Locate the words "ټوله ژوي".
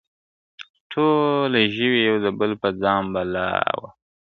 0.91-2.01